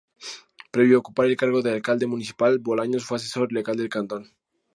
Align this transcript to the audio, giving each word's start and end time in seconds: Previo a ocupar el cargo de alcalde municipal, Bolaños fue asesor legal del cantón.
Previo 0.71 0.95
a 0.95 0.99
ocupar 1.01 1.27
el 1.27 1.37
cargo 1.37 1.61
de 1.61 1.71
alcalde 1.73 2.07
municipal, 2.07 2.57
Bolaños 2.57 3.05
fue 3.05 3.17
asesor 3.17 3.51
legal 3.53 3.75
del 3.77 3.89
cantón. 3.89 4.31